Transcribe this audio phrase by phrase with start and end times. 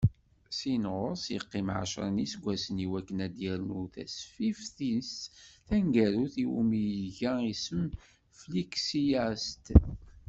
[0.57, 5.11] Syin ɣur-s, yeqqim ɛecra n yiseggasen, i wakken ad yernu tasfift-is
[5.67, 7.83] taneggarut, iwumi iga isem
[8.39, 9.65] Fliksi-as-d.